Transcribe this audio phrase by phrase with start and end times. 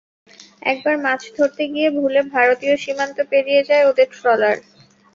[0.63, 4.57] একবার মাছ ধরতে গিয়ে ভুলে ভারতীয় সীমান্ত পেরিয়ে যায় ওদের ট্রলার।